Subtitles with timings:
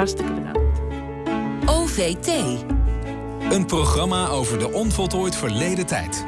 [0.00, 0.80] Hartstikke bedankt.
[1.66, 2.26] OVT.
[3.50, 6.24] Een programma over de onvoltooid verleden tijd.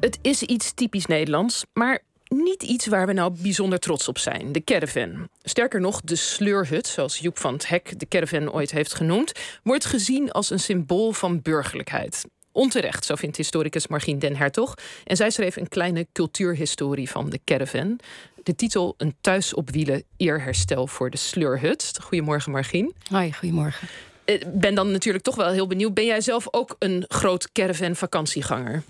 [0.00, 1.98] Het is iets typisch Nederlands, maar
[2.28, 4.52] niet iets waar we nou bijzonder trots op zijn.
[4.52, 5.28] De caravan.
[5.42, 9.84] Sterker nog, de sleurhut, zoals Joep van het Hek de caravan ooit heeft genoemd, wordt
[9.84, 12.24] gezien als een symbool van burgerlijkheid.
[12.52, 14.74] Onterecht, zo vindt historicus Margien den Hertog.
[15.04, 17.98] En zij schreef een kleine cultuurhistorie van de caravan.
[18.42, 21.98] De titel Een thuis op wielen eerherstel voor de sleurhut.
[22.02, 22.94] Goedemorgen Margien.
[23.10, 23.88] Hoi, goedemorgen.
[24.24, 25.94] Ik ben dan natuurlijk toch wel heel benieuwd.
[25.94, 28.82] Ben jij zelf ook een groot caravan vakantieganger?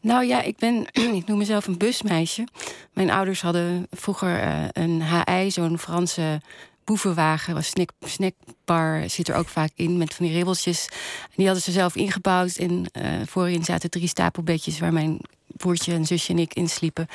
[0.00, 0.86] Nou ja, ik ben,
[1.20, 2.46] ik noem mezelf een busmeisje.
[2.92, 6.40] Mijn ouders hadden vroeger uh, een HI, zo'n Franse
[6.86, 10.88] boevenwagen, snack, snackbar zit er ook vaak in met van die ribbeltjes.
[11.34, 12.56] Die hadden ze zelf ingebouwd.
[12.56, 17.06] En uh, voorin zaten drie stapelbedjes waar mijn broertje en zusje en ik in sliepen.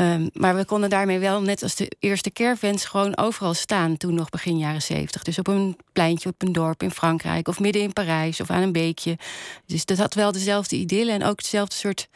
[0.00, 3.96] Um, maar we konden daarmee wel, net als de eerste caravans, gewoon overal staan.
[3.96, 5.22] Toen nog begin jaren zeventig.
[5.22, 7.48] Dus op een pleintje op een dorp in Frankrijk.
[7.48, 9.18] Of midden in Parijs of aan een beekje.
[9.66, 12.08] Dus dat had wel dezelfde idylle en ook hetzelfde soort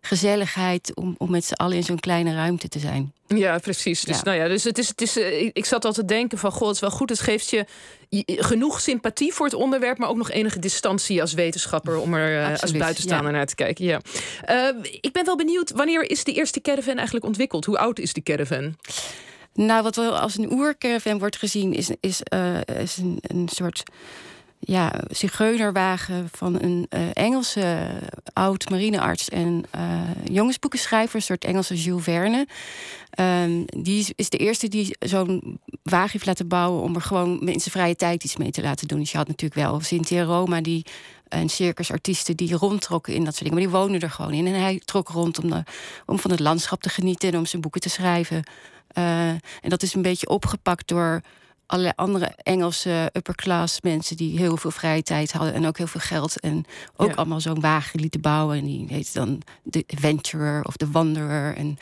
[0.00, 3.12] gezelligheid om, om met z'n allen in zo'n kleine ruimte te zijn.
[3.36, 4.00] Ja, precies.
[4.00, 6.52] Dus, Nou ja, dus het is, het is, eh, ik zat altijd te denken van,
[6.52, 7.08] goh, het is wel goed.
[7.08, 7.66] Het geeft je
[8.26, 12.60] genoeg sympathie voor het onderwerp, maar ook nog enige distantie als wetenschapper om er uh,
[12.60, 13.84] als buitenstaander naar te kijken.
[13.84, 14.00] Ja.
[14.50, 17.64] Uh, ik ben wel benieuwd, wanneer is de eerste caravan eigenlijk ontwikkeld?
[17.64, 18.76] Hoe oud is die caravan?
[19.54, 23.82] Nou, wat wel als een oercaravan wordt gezien, is, is, uh, is een, een soort
[24.60, 27.90] ja, zigeunerwagen van een uh, Engelse
[28.32, 32.46] oud marinearts en uh, jongensboekenschrijver, een soort Engelse Jules Verne.
[33.20, 37.60] Um, die is de eerste die zo'n wagen heeft laten bouwen om er gewoon in
[37.60, 38.98] zijn vrije tijd iets mee te laten doen.
[38.98, 40.86] Dus je had natuurlijk wel Cynthia Roma die
[41.28, 43.62] en circusartiesten die rondtrokken in dat soort dingen.
[43.62, 44.46] Maar die woonden er gewoon in.
[44.46, 45.62] En hij trok rond om, de,
[46.06, 48.42] om van het landschap te genieten en om zijn boeken te schrijven.
[48.98, 51.20] Uh, en dat is een beetje opgepakt door
[51.70, 56.00] allerlei andere Engelse upperclass mensen die heel veel vrije tijd hadden en ook heel veel
[56.00, 56.40] geld.
[56.40, 56.64] En
[56.96, 58.58] ook allemaal zo'n wagen lieten bouwen.
[58.58, 61.56] En die heette dan de Adventurer of de Wanderer.
[61.56, 61.78] En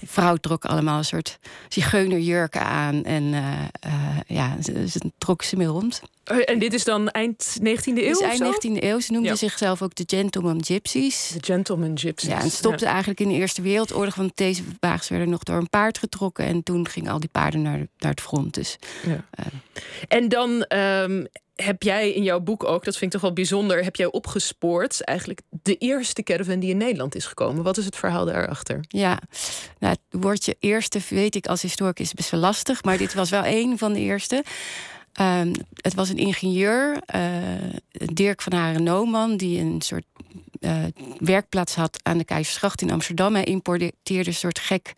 [0.00, 1.38] de vrouw trok allemaal een soort
[1.68, 3.04] zigeunerjurken aan.
[3.04, 3.38] En uh,
[3.86, 6.02] uh, ja, ze, ze trok ze mee rond.
[6.30, 7.94] Oh, en dit is dan eind 19e eeuw?
[7.94, 9.00] Is eind 19e eeuw.
[9.00, 11.30] Ze noemden zichzelf ook de Gentleman Gypsies.
[11.34, 12.30] De Gentleman Gypsies.
[12.30, 14.14] Ja, en stopte eigenlijk in de Eerste Wereldoorlog.
[14.14, 16.44] Want deze wagens werden nog door een paard getrokken.
[16.44, 18.54] En toen gingen al die paarden naar, naar het front.
[18.54, 18.76] Dus,
[19.06, 19.24] ja.
[19.38, 19.46] Uh.
[20.08, 21.26] En dan um,
[21.56, 25.04] heb jij in jouw boek ook, dat vind ik toch wel bijzonder, heb jij opgespoord
[25.04, 27.62] eigenlijk de eerste caravan die in Nederland is gekomen.
[27.62, 28.84] Wat is het verhaal daarachter?
[28.88, 29.18] Ja,
[29.78, 32.84] nou, het woordje eerste weet ik als historicus best wel lastig.
[32.84, 34.44] Maar dit was wel een van de eerste.
[35.20, 37.22] Um, het was een ingenieur, uh,
[37.90, 40.04] Dirk van Haren Nooman, die een soort
[40.60, 40.84] uh,
[41.18, 43.34] werkplaats had aan de Keizersgracht in Amsterdam.
[43.34, 44.92] Hij importeerde een soort gek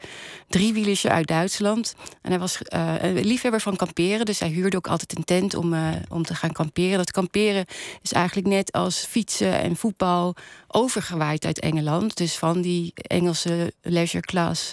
[0.49, 1.95] driewielertje uit Duitsland.
[2.23, 5.55] En hij was uh, een liefhebber van kamperen, dus hij huurde ook altijd een tent
[5.55, 5.75] om,
[6.09, 6.97] om te gaan kamperen.
[6.97, 7.65] Dat kamperen
[8.03, 10.35] is eigenlijk net als fietsen en voetbal
[10.69, 12.17] overgewaaid uit Engeland.
[12.17, 14.73] Dus van die Engelse leisure class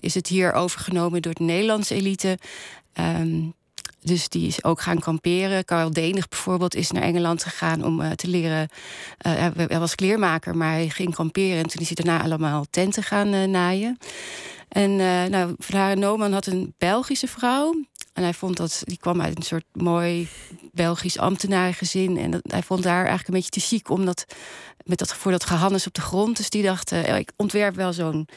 [0.00, 2.38] is het hier overgenomen door de Nederlandse elite.
[2.94, 3.54] Um,
[4.02, 5.64] dus die is ook gaan kamperen.
[5.64, 8.68] Karel Denig bijvoorbeeld is naar Engeland gegaan om uh, te leren.
[9.26, 11.58] Uh, hij was kleermaker, maar hij ging kamperen.
[11.58, 13.98] En toen is hij daarna allemaal tenten gaan uh, naaien.
[14.68, 14.96] En
[15.30, 17.74] nou, Van Nooman had een Belgische vrouw.
[18.12, 20.28] En hij vond dat, die kwam uit een soort mooi
[20.72, 22.16] Belgisch ambtenarengezin.
[22.16, 24.24] En dat, hij vond daar eigenlijk een beetje te chic om dat,
[24.84, 26.36] met dat, voor dat gehannes op de grond.
[26.36, 28.28] Dus die dacht, ik ontwerp wel zo'n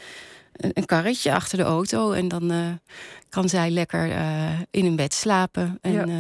[0.53, 2.12] een karretje achter de auto.
[2.12, 2.68] En dan uh,
[3.30, 5.78] kan zij lekker uh, in een bed slapen.
[5.81, 6.06] En ja.
[6.06, 6.16] uh,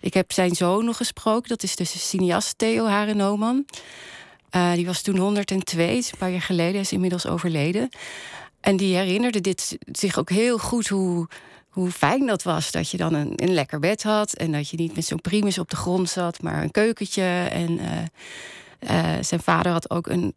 [0.00, 1.48] ik heb zijn zoon nog gesproken.
[1.48, 3.66] Dat is dus de cineast Theo Haren
[4.74, 6.72] die was toen 102, een paar jaar geleden.
[6.72, 7.88] Hij is inmiddels overleden.
[8.60, 11.28] En die herinnerde dit zich ook heel goed hoe,
[11.68, 12.70] hoe fijn dat was.
[12.70, 14.32] Dat je dan een, een lekker bed had.
[14.32, 17.48] En dat je niet met zo'n primus op de grond zat, maar een keukentje.
[17.50, 17.80] En
[19.20, 20.34] zijn vader had ook een,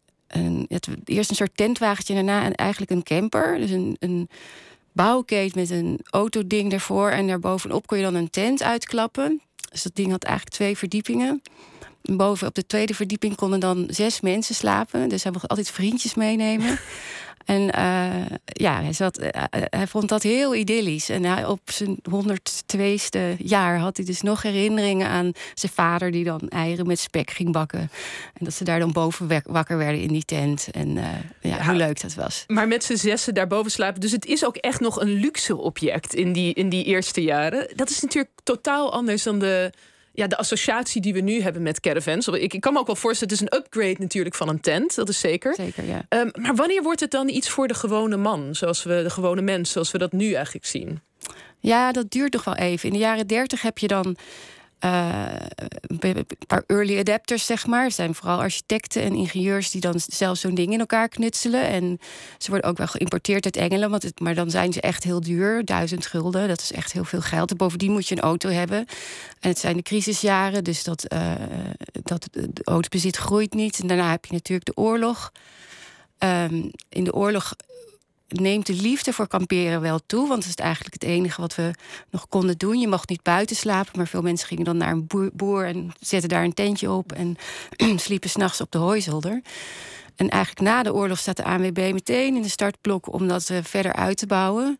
[0.67, 3.57] het, eerst een soort tentwagentje, daarna en eigenlijk een camper.
[3.57, 4.29] Dus een, een
[4.91, 7.09] bouwkeet met een autoding ervoor.
[7.09, 9.41] En daarbovenop kon je dan een tent uitklappen.
[9.71, 11.41] Dus dat ding had eigenlijk twee verdiepingen.
[12.01, 15.09] Boven op de tweede verdieping konden dan zes mensen slapen.
[15.09, 16.79] Dus hij mocht altijd vriendjes meenemen.
[17.45, 21.09] En uh, ja, hij, zat, uh, hij vond dat heel idyllisch.
[21.09, 26.11] En hij, op zijn 102ste jaar had hij dus nog herinneringen aan zijn vader...
[26.11, 27.79] die dan eieren met spek ging bakken.
[28.33, 30.67] En dat ze daar dan boven wakker werden in die tent.
[30.71, 31.03] En uh,
[31.41, 32.43] ja, ja, hoe leuk dat was.
[32.47, 34.01] Maar met z'n zessen daarboven slapen.
[34.01, 37.67] Dus het is ook echt nog een luxe object in die, in die eerste jaren.
[37.75, 39.71] Dat is natuurlijk totaal anders dan de
[40.13, 42.27] ja, de associatie die we nu hebben met caravans.
[42.27, 44.95] Ik, ik kan me ook wel voorstellen, het is een upgrade natuurlijk van een tent,
[44.95, 45.55] dat is zeker.
[45.55, 46.05] Zeker, ja.
[46.09, 49.41] Um, maar wanneer wordt het dan iets voor de gewone man, zoals we de gewone
[49.41, 51.01] mens, zoals we dat nu eigenlijk zien?
[51.59, 52.87] Ja, dat duurt nog wel even.
[52.87, 54.15] In de jaren 30 heb je dan
[54.85, 55.25] uh,
[55.87, 57.83] een paar early adapters, zeg maar.
[57.83, 61.67] Het zijn vooral architecten en ingenieurs die dan zelf zo'n ding in elkaar knutselen.
[61.67, 61.99] En
[62.37, 65.65] ze worden ook wel geïmporteerd uit Engeland, maar dan zijn ze echt heel duur.
[65.65, 67.51] Duizend gulden, dat is echt heel veel geld.
[67.51, 68.77] En bovendien moet je een auto hebben.
[69.39, 71.31] En het zijn de crisisjaren, dus dat, uh,
[72.03, 72.29] dat
[72.63, 73.79] autobezit groeit niet.
[73.79, 75.31] En daarna heb je natuurlijk de oorlog.
[76.23, 77.53] Um, in de oorlog
[78.31, 80.27] neemt de liefde voor kamperen wel toe.
[80.27, 81.71] Want het is eigenlijk het enige wat we
[82.09, 82.79] nog konden doen.
[82.79, 86.29] Je mocht niet buiten slapen, maar veel mensen gingen dan naar een boer, en zetten
[86.29, 87.35] daar een tentje op en
[87.99, 89.41] sliepen s'nachts op de hooizolder.
[90.15, 93.57] En eigenlijk na de oorlog staat de ANWB meteen in de startblok om dat uh,
[93.61, 94.79] verder uit te bouwen.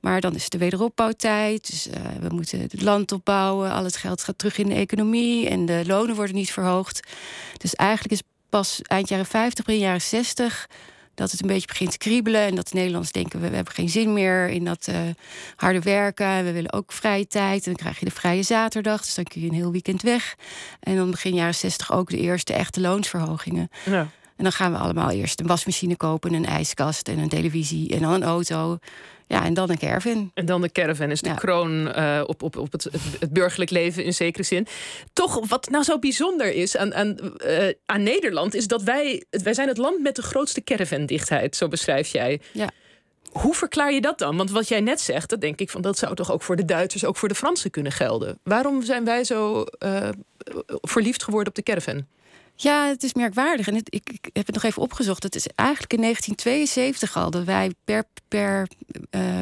[0.00, 1.70] Maar dan is de wederopbouwtijd.
[1.70, 3.72] Dus uh, we moeten het land opbouwen.
[3.72, 5.48] Al het geld gaat terug in de economie.
[5.48, 7.08] En de lonen worden niet verhoogd.
[7.56, 10.68] Dus eigenlijk is pas eind jaren 50, begin jaren 60
[11.14, 12.40] dat het een beetje begint te kriebelen.
[12.40, 14.96] En dat de Nederlanders denken, we, we hebben geen zin meer in dat uh,
[15.56, 16.44] harde werken.
[16.44, 17.66] We willen ook vrije tijd.
[17.66, 19.00] En dan krijg je de vrije zaterdag.
[19.00, 20.34] Dus dan kun je een heel weekend weg.
[20.80, 23.68] En dan begin jaren 60 ook de eerste echte loonsverhogingen.
[24.36, 28.00] En dan gaan we allemaal eerst een wasmachine kopen, een ijskast en een televisie en
[28.00, 28.78] dan een auto.
[29.26, 30.30] Ja, en dan een caravan.
[30.34, 32.88] En dan de caravan is de kroon uh, op, op, op het,
[33.18, 34.66] het, burgerlijk leven in zekere zin.
[35.12, 38.54] Toch, wat nou zo bijzonder is aan, aan, uh, aan Nederland...
[38.54, 41.56] is dat wij, wij zijn het land met de grootste caravandichtheid.
[41.56, 42.40] Zo beschrijf jij.
[42.52, 42.68] Ja.
[43.30, 44.36] Hoe verklaar je dat dan?
[44.36, 46.64] Want wat jij net zegt, dat denk ik van dat zou toch ook voor de
[46.64, 48.38] Duitsers, ook voor de Fransen kunnen gelden.
[48.42, 50.08] Waarom zijn wij zo uh,
[50.68, 52.06] verliefd geworden op de caravan?
[52.54, 53.68] Ja, het is merkwaardig.
[53.68, 55.22] En ik, ik, heb het nog even opgezocht.
[55.22, 58.68] Het is eigenlijk in 1972 al dat wij per, per
[59.10, 59.40] uh,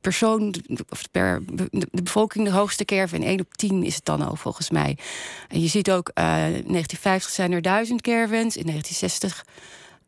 [0.00, 0.54] persoon,
[0.88, 3.22] of per de, bevolking de hoogste caravan.
[3.22, 4.98] 1 op 10 is het dan al volgens mij.
[5.48, 8.56] En je ziet ook, uh, in 1950 zijn er 1000 caravans.
[8.56, 9.46] In 1960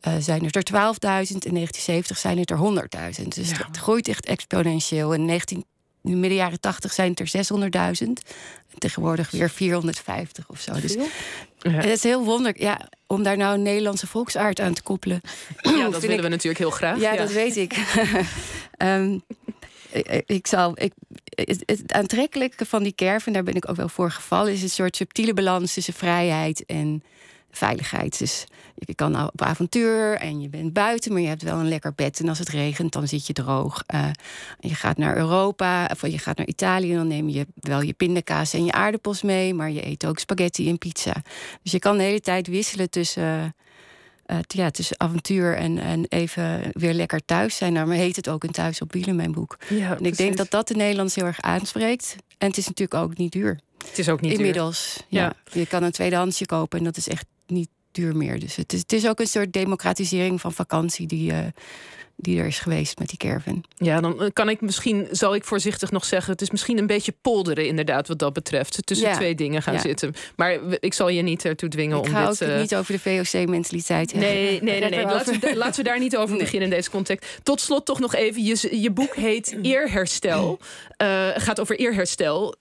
[0.09, 1.37] uh, zijn er 12.000.
[1.39, 2.59] In 1970 zijn het er
[3.23, 3.29] 100.000.
[3.29, 3.67] Dus ja.
[3.67, 5.13] het groeit echt exponentieel.
[5.15, 5.65] In 19
[6.05, 8.11] nu midden jaren 80 zijn het er 600.000.
[8.79, 10.73] Tegenwoordig weer 450 of zo.
[10.81, 11.71] Dus ja.
[11.71, 15.21] het is heel wonderlijk ja, om daar nou een Nederlandse volksaard aan te koppelen.
[15.63, 17.01] Ja, dat willen we natuurlijk heel graag.
[17.01, 17.77] Ja, dat weet ik.
[18.79, 19.23] um,
[20.27, 20.93] ik, zal, ik,
[21.25, 24.97] het, aantrekkelijke van die kerven, daar ben ik ook wel voor gevallen, is een soort
[24.97, 27.03] subtiele balans tussen vrijheid en
[27.57, 28.19] veiligheid.
[28.19, 31.69] Dus je kan nou op avontuur en je bent buiten, maar je hebt wel een
[31.69, 32.21] lekker bed.
[32.21, 33.83] En als het regent, dan zit je droog.
[33.95, 34.07] Uh,
[34.61, 38.55] je gaat naar Europa of je gaat naar Italië, dan neem je wel je pindakaas
[38.55, 41.15] en je aardappels mee, maar je eet ook spaghetti en pizza.
[41.63, 43.55] Dus je kan de hele tijd wisselen tussen.
[44.27, 47.73] Uh, ja, tussen avontuur en, en even weer lekker thuis zijn.
[47.73, 49.57] Nou, maar heet het ook een thuis op wielen, mijn boek.
[49.69, 52.17] Ja, en ik denk dat dat de Nederlands heel erg aanspreekt.
[52.39, 53.61] En het is natuurlijk ook niet duur.
[53.89, 55.21] Het is ook niet Inmiddels, duur.
[55.21, 55.37] Ja.
[55.45, 55.61] ja.
[55.61, 57.27] Je kan een tweedehandsje kopen en dat is echt
[57.95, 58.41] duur meer.
[58.41, 61.39] Dus het is, het is ook een soort democratisering van vakantie die, uh,
[62.17, 63.65] die er is geweest met die caravan.
[63.77, 66.87] Ja, dan eh, kan ik misschien, zal ik voorzichtig nog zeggen, het is misschien een
[66.87, 68.87] beetje polderen inderdaad wat dat betreft.
[68.87, 70.15] Tussen twee dingen gaan zitten.
[70.37, 72.43] Maar ik zal je niet ertoe dwingen ik om ga dit...
[72.43, 72.61] ook uh...
[72.61, 74.91] niet over de VOC-mentaliteit Nee, nee, nee.
[74.91, 75.05] nee.
[75.05, 77.41] Laten, we, laten we daar niet over beginnen in deze context.
[77.43, 80.59] Tot slot toch nog even, je, je boek heet Eerherstel.
[81.03, 82.55] Uh, gaat over eerherstel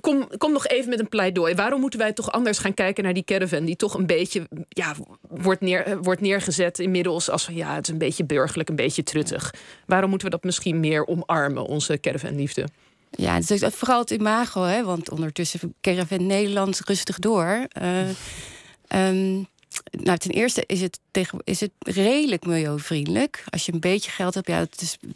[0.00, 1.54] kom, kom nog even met een pleidooi.
[1.54, 3.64] Waarom moeten wij toch anders gaan kijken naar die caravan...
[3.64, 7.30] die toch een beetje ja, wordt, neer, wordt neergezet inmiddels...
[7.30, 9.54] als van ja, het is een beetje burgerlijk, een beetje truttig.
[9.86, 12.68] Waarom moeten we dat misschien meer omarmen, onze caravanliefde?
[13.10, 17.66] Ja, het is vooral het imago, hè, want ondertussen caravan Nederland rustig door.
[17.82, 18.08] Uh,
[18.88, 19.46] um,
[19.90, 21.00] nou, ten eerste is het,
[21.44, 23.44] is het redelijk milieuvriendelijk.
[23.48, 24.66] Als je een beetje geld hebt, ja,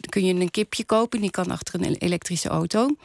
[0.09, 1.21] kun je een kipje kopen.
[1.21, 2.95] Die kan achter een elektrische auto.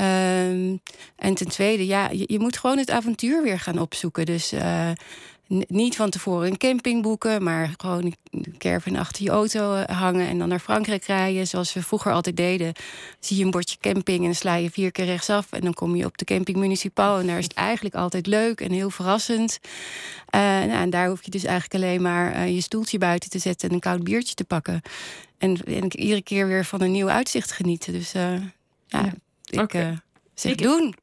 [0.00, 0.80] Um,
[1.16, 4.26] en ten tweede, ja, je, je, moet gewoon het avontuur weer gaan opzoeken.
[4.26, 4.90] Dus uh,
[5.68, 10.28] niet van tevoren een camping boeken, maar gewoon een caravan achter je auto eh, hangen
[10.28, 11.46] en dan naar Frankrijk rijden.
[11.46, 12.72] Zoals we vroeger altijd deden.
[13.20, 15.52] Zie je een bordje camping en sla je vier keer rechtsaf.
[15.52, 17.18] En dan kom je op de camping municipal.
[17.18, 19.58] En daar is het eigenlijk altijd leuk en heel verrassend.
[20.34, 23.68] Uh, nou, en daar hoef je dus eigenlijk alleen maar je stoeltje buiten te zetten
[23.68, 24.82] en een koud biertje te pakken.
[25.38, 27.92] En, en iedere keer weer van een nieuw uitzicht genieten.
[27.92, 28.12] Dus
[28.86, 29.12] ja,
[29.54, 29.90] ik okay.
[29.90, 29.96] uh,
[30.34, 30.94] zeg ik, doen.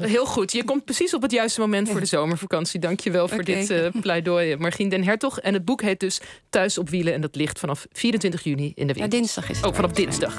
[0.00, 0.52] Heel goed.
[0.52, 2.80] Je komt precies op het juiste moment voor de zomervakantie.
[2.80, 3.54] Dank je wel voor okay.
[3.54, 5.40] dit uh, pleidooi, Margien den Hertog.
[5.40, 6.20] En het boek heet dus
[6.50, 7.14] Thuis op wielen.
[7.14, 9.02] En dat ligt vanaf 24 juni in de winkel.
[9.02, 9.64] Ja, dinsdag is het.
[9.64, 10.32] Ook oh, vanaf dinsdag.